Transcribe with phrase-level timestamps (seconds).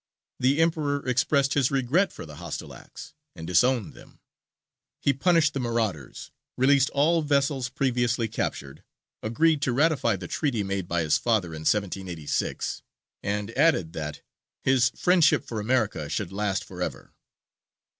[0.39, 4.19] The Emperor expressed his regret for the hostile acts, and disowned them;
[4.99, 8.83] he punished the marauders, released all vessels previously captured,
[9.21, 12.81] agreed to ratify the treaty made by his father in 1786,
[13.21, 14.21] and added that
[14.63, 17.13] "his friendship for America should last for ever."